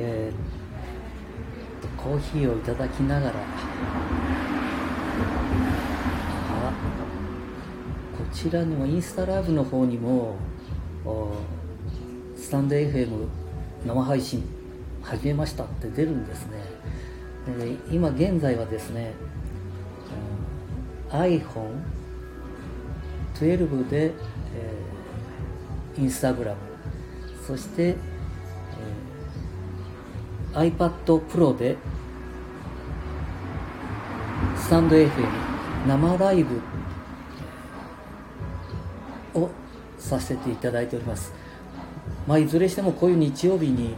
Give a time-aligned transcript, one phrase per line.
[0.00, 0.36] えー、
[2.00, 3.34] コーヒーをいただきながら
[6.50, 6.72] あ
[8.16, 10.36] こちらにもインスタライブの方にも
[12.36, 13.26] スタンド FM
[13.84, 14.44] 生配信
[15.02, 16.62] 始めましたって出るんですね、
[17.60, 19.14] えー、今現在はですね、
[21.10, 26.58] うん、iPhone12 で、えー、インスタグラム
[27.46, 27.96] そして、
[30.54, 30.90] iPad
[31.28, 31.76] Pro で
[34.56, 35.10] スタンド FM
[35.86, 36.60] 生ライブ
[39.40, 39.48] を
[39.98, 41.32] させていただいております。
[42.26, 43.94] まあいずれしてもこういう日曜日に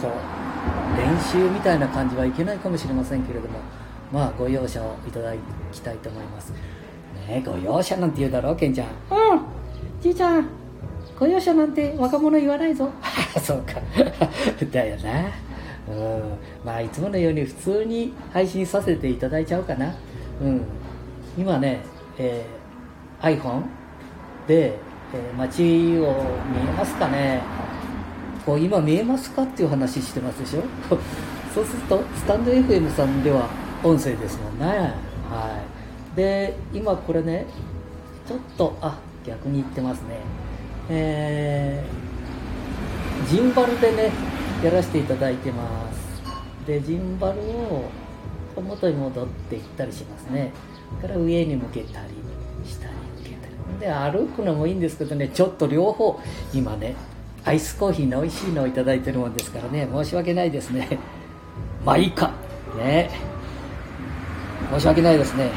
[0.00, 3.58] こう練習みたいな感じはいけないかもしれませんけれども
[4.12, 5.32] まあご容赦をいただ
[5.72, 6.52] きたいと思います。
[7.28, 8.88] ねご容赦なんて言うだろうケンちゃん。
[8.88, 8.90] う
[9.36, 9.40] ん
[10.00, 10.63] じいちゃん。
[11.24, 12.90] ご容赦なんて若者言わないぞ。
[13.42, 13.80] そうか。
[14.70, 15.10] だよな。
[15.88, 16.22] うん。
[16.62, 19.94] まあいつものように普通に配信させていただいちゃうかな。
[20.42, 20.60] うん。
[21.38, 21.80] 今ね、
[22.18, 23.62] えー、iPhone
[24.46, 24.74] で、
[25.14, 25.62] えー、街
[25.98, 26.12] を
[26.52, 27.40] 見えますかね。
[28.44, 30.60] こう今見えますかっていう話してますでしょ。
[31.54, 33.48] そうするとスタンド FM さんでは
[33.82, 34.66] 音声ですもんね。
[34.66, 35.58] は
[36.12, 36.16] い。
[36.16, 37.46] で今これね
[38.28, 40.43] ちょっとあ逆に言ってますね。
[40.90, 44.10] えー、ジンバルでね
[44.62, 46.66] やらせていただいてます。
[46.66, 47.90] でジンバルを
[48.62, 50.52] 元に戻っていったりしますね。
[51.00, 52.08] から上に向けたり
[52.64, 53.78] 下に向けたり。
[53.80, 56.20] で歩くのもいいんですけどねちょっと両方
[56.52, 56.94] 今ね
[57.44, 59.88] アイスコーヒーの美味しいのを頂いてるもんですからね。
[59.92, 60.98] 申し訳ないですね。
[61.84, 62.32] まあいいか。
[62.76, 63.10] ね。
[64.72, 65.50] 申し訳ないですね。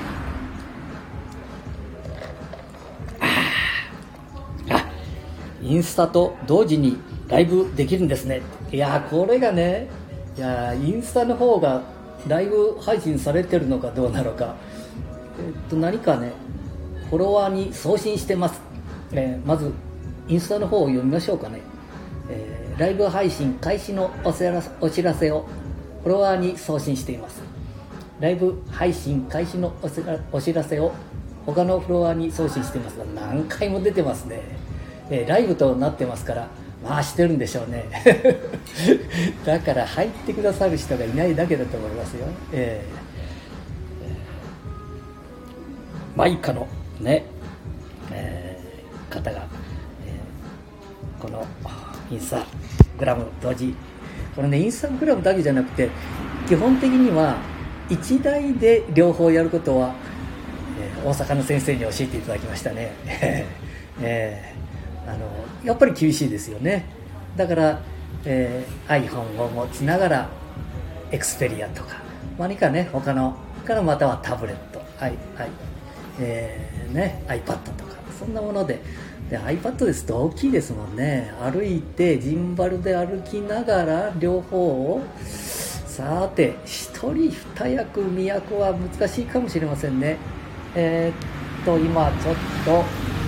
[5.67, 8.41] インスタと同時にライブできるんですね。
[8.71, 9.87] いやこれがね
[10.37, 11.81] いやインスタの方が
[12.27, 14.55] ライブ配信されてるのかどうなのか。
[15.39, 16.31] えっと何かね
[17.09, 18.59] フォロワーに送信してます、
[19.11, 19.71] えー、まず
[20.27, 21.61] インスタの方を読みましょうかね、
[22.29, 24.33] えー、ライブ配信開始のお
[24.89, 25.45] 知らせを
[26.03, 27.41] フォロワーに送信しています。
[28.19, 29.73] ライブ配信開始の
[30.31, 30.91] お知らせを
[31.45, 34.41] 他のフロワーに送信してますが何回も出てますね。
[35.09, 36.49] えー、ライブとなってますから
[36.83, 37.85] まあしてるんでしょうね。
[39.45, 42.27] だから入ってくださる人がいないだけだと思いますよ。
[42.53, 46.67] えー、マイカの
[47.01, 47.25] ね、
[48.11, 49.47] えー、方が、
[50.05, 51.45] えー、この
[52.11, 52.45] インスタ
[52.99, 53.75] グラム同時。
[54.35, 55.89] これねインスタグラムだけじゃなくて
[56.47, 57.37] 基本的には
[57.89, 59.95] 1台で両方やることは、
[60.79, 62.91] えー、大阪の先生に教えていただきましたね。
[63.99, 64.57] えー
[65.07, 65.27] あの
[65.63, 66.85] やっぱり厳しいですよね。
[67.35, 67.81] だから、
[68.25, 70.29] えー、iPhone を持ちながら
[71.11, 72.01] エクスペリアとか
[72.37, 73.35] 何かね他の
[73.65, 75.49] からまたはタブレット、I I
[76.19, 78.81] えーね、iPad とかそんなもので。
[79.29, 81.33] で iPad ですと大きいですもんね。
[81.41, 90.17] 歩いてジンバルで歩きながら両方をさて1人2役2役は難しいかもしれませんね。
[90.75, 92.85] えー、っと今ちょっと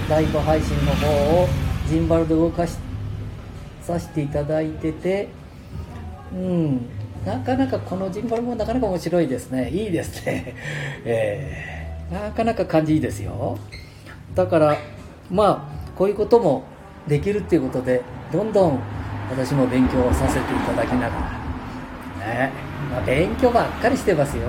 [0.09, 1.07] ライブ配信の方
[1.41, 2.77] をジンバルで動かし
[3.81, 5.27] させていただいてて
[6.33, 6.85] うん。
[7.25, 9.69] なかなかこのジンバルもなかなか面白いですね。
[9.69, 10.55] いいですね。
[11.03, 13.57] えー、なかなか感じいいですよ。
[14.35, 14.77] だから
[15.29, 16.63] まあこういうことも
[17.07, 18.01] できるっていうことで
[18.31, 18.79] どんどん
[19.31, 21.39] 私も勉強させていただきながら
[22.19, 22.51] ね、
[22.91, 24.43] まあ、勉強ばっかりしてますよ、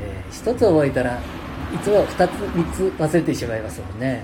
[0.00, 4.22] えー、一つ覚えたらいつも二つ三つ忘れてしまいますもんね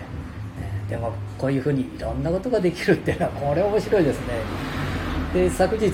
[0.88, 4.26] でもこういうふうにいろんなことができるっていうのはこれ面白いですね。
[5.34, 5.92] で昨日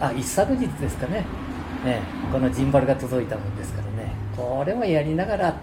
[0.00, 1.24] あ一昨日ですかね。
[1.84, 4.12] ねこのジンバルが届いたもんですからね。
[4.36, 5.56] これもやりながら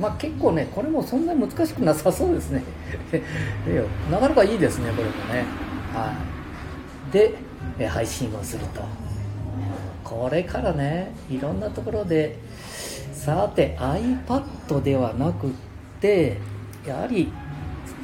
[0.00, 2.62] まあ結構ねこれもそんなに難しくなさそうですね。
[4.10, 5.44] なかなかいいですねこれもね。
[5.94, 7.78] はい。
[7.78, 8.82] で配信をすると。
[10.06, 12.38] これからねいろんなところで
[13.12, 15.50] さて iPad ではなくっ
[16.00, 16.38] て
[16.86, 17.32] やはり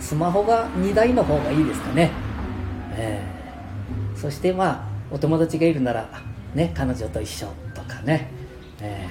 [0.00, 2.10] スマホが2台の方がいいですかね、
[2.96, 6.08] えー、そしてまあお友達がいるなら
[6.54, 8.30] ね彼女と一緒とかね、
[8.80, 9.06] え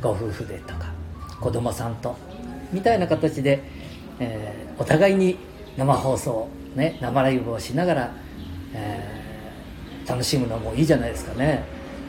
[0.00, 0.92] ー、ご夫婦でとか
[1.40, 2.16] 子供さんと
[2.72, 3.62] みたいな形で、
[4.20, 5.36] えー、お互いに
[5.76, 8.12] 生放送、ね、生ライブをしながら、
[8.72, 11.64] えー、楽しむのもいいじゃないですかね。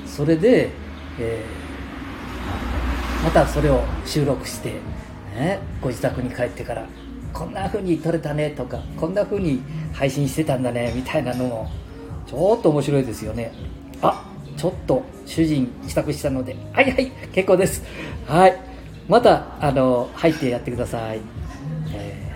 [0.05, 0.69] それで、
[1.19, 4.75] えー、またそれを収録して
[5.35, 6.87] ね、ご自宅に帰ってから
[7.33, 9.62] こんな風に撮れたねとかこんな風に
[9.94, 11.71] 配信してたんだねみたいなのも
[12.25, 13.51] ちょっと面白いですよね。
[14.01, 14.25] あ
[14.57, 17.83] ちょっと主人支度したのではいはい結構です。
[18.25, 18.68] はい。
[19.07, 21.21] またあの入ってやってください、
[21.94, 22.31] え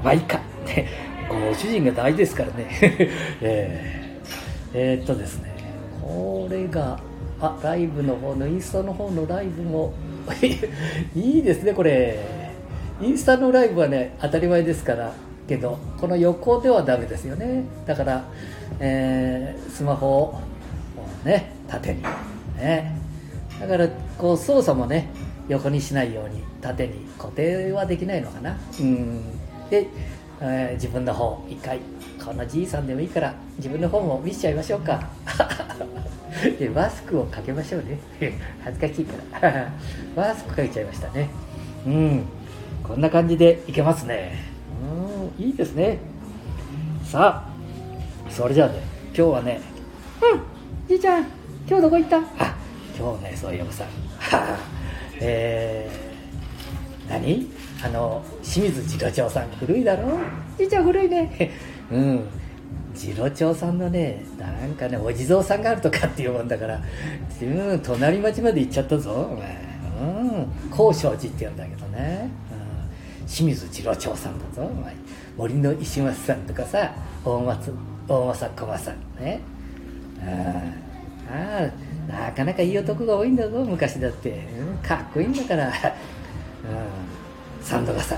[0.00, 0.88] ー、まあいいかね
[1.28, 2.66] ご主人が大事ですからね。
[3.40, 5.54] えー、えー、っとですね
[6.02, 6.98] これが
[7.40, 9.92] あライブの方のインスタの方のライブも
[11.14, 12.37] いいですねこれ。
[13.00, 15.12] インスタのライブはね当たり前ですから
[15.48, 17.64] けどこの横ではダメですよね。
[17.86, 18.24] だから、
[18.80, 20.40] えー、スマホを
[21.24, 22.02] ね縦に
[22.56, 22.96] ね。
[23.60, 25.08] だからこう操作もね
[25.48, 28.56] 横にしないように縦に固定はできないのかな。
[28.80, 29.22] うん。
[29.70, 29.88] で、
[30.40, 31.80] えー、自分の方一回
[32.24, 35.08] このじいさんでもいいから自分の方も見せちゃいましょうか。
[36.58, 37.98] でマスクをかけましょうね。
[38.62, 39.72] 恥ずかしいから。
[40.14, 41.30] マスクかけちゃいましたね。
[41.86, 42.24] うん。
[42.88, 44.32] こんな感じでいけますね。
[45.38, 45.98] うんいいですね。
[47.04, 49.60] さあそれじゃあね今日はね
[50.22, 50.40] うん
[50.88, 51.26] じいちゃん
[51.68, 52.18] 今日どこ行った？
[52.18, 52.56] あ
[52.98, 53.84] 今日ねそういえばさ
[55.20, 57.46] えー、何？
[57.84, 60.18] あの清水次郎長さん古いだろ？
[60.56, 61.50] じいちゃん古いね。
[61.92, 62.24] うん。
[62.94, 66.80] 次郎長さんのねなんかねお地蔵さんがあるとかっていうもんだから
[67.42, 67.44] う
[67.76, 69.56] ん隣町まで行っちゃったぞお前。
[70.00, 70.46] うん。
[70.70, 72.47] 高尚寺って言うんだけどね、うん、
[73.28, 74.94] 清水次郎長さんだぞお前。
[75.36, 76.92] 森の石松さんとかさ
[77.24, 77.72] 大松
[78.08, 79.40] 大政駒さんね。
[81.30, 81.70] あ
[82.10, 84.42] あなかなかいい男が多いんだぞ昔だって、
[84.82, 85.72] かっこいいんだから、うん、
[87.60, 88.16] 三度がさ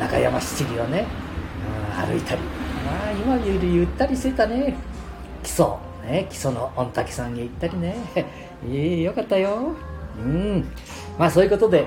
[0.00, 1.06] 中山七里をね、
[1.96, 2.40] 歩いたり。
[2.84, 4.74] ああ今よりゆったりしてたね。
[5.42, 5.66] 基礎
[6.04, 7.96] ね基礎の御嶽さんへ行ったりね。
[8.68, 9.72] ええよかったよ。
[10.18, 10.64] うん。
[11.18, 11.86] まあそういうことで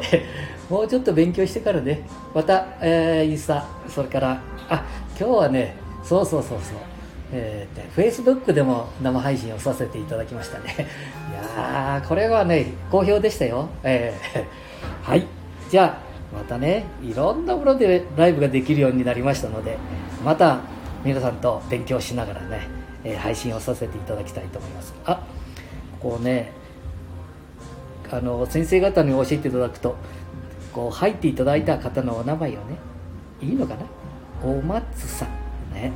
[0.70, 2.08] もうちょっと勉強してからね。
[2.34, 4.84] また、えー、インスタそれからあ
[5.20, 6.78] 今日はねそうそうそうそう。
[7.32, 10.76] えー、フェイスブックでも生配信をさせていただきましたね。
[11.32, 14.46] いやーこれはね好評でしたよ、えー、
[15.10, 15.26] はい。
[15.70, 15.98] じゃ
[16.34, 19.78] あまたねいろんなものでライブができるようになりましたので
[20.24, 20.60] また
[21.04, 22.68] 皆さんと勉強しながらね、
[23.04, 24.94] えー、配信をさせていただきたいと思います。
[25.06, 25.20] あ
[26.00, 26.52] こうね
[28.12, 29.96] あの先生方に教えていただくと
[30.76, 32.76] こう入っていただいた方のお名前をね
[33.42, 33.86] いいのかな？
[34.46, 35.30] お松さん。
[35.74, 35.94] ね。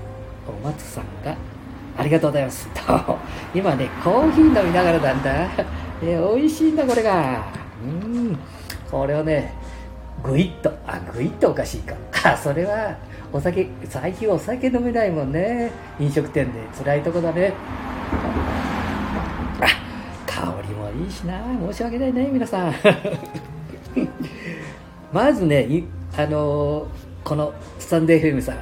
[0.47, 1.35] お松さんが
[1.97, 2.69] ありがとうございます。
[2.69, 3.17] と
[3.53, 5.49] 今ねコーヒー飲みながらなんだ、
[6.01, 7.43] え 美味しいんだこれが。
[7.83, 8.39] うん。
[8.89, 9.53] これをね
[10.23, 10.71] ぐいっと。
[10.87, 11.93] あぐいっとおかしいか。
[12.23, 12.95] あそれは
[13.33, 15.71] お酒最近お酒飲めないもんね。
[15.99, 16.59] 飲食店で。
[16.77, 17.51] 辛いとこだね。
[19.59, 19.65] あ
[20.25, 21.33] 香りもいいしな。
[21.69, 22.73] 申し訳ないね皆さん。
[25.11, 25.83] まずね
[26.17, 26.88] あのー、
[27.23, 28.57] このスタンデー FM さん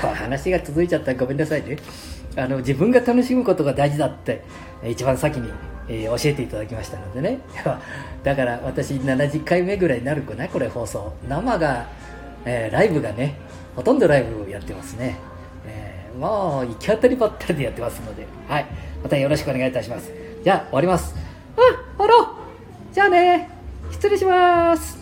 [0.00, 1.12] こう話が続いちゃった。
[1.12, 1.76] らごめんなさいね。
[2.36, 4.44] あの自分が楽しむことが大事だって
[4.84, 5.50] 一番先に、
[5.88, 7.40] えー、教えていただきましたのでね。
[8.22, 11.12] だから私70回目ぐらいになるかなこれ放送。
[11.28, 11.86] 生が、
[12.44, 13.36] えー、ライブがね
[13.74, 15.16] ほとんどライブをやってますね、
[15.66, 18.26] えー、もう行き当たりばったりでやってますので。
[18.48, 18.66] はい。
[19.02, 20.12] またよろしくお願いいたします。
[20.44, 21.14] じゃあ終わります。
[21.56, 22.12] ああら
[22.92, 23.48] じゃあね。
[23.90, 24.97] 失礼します。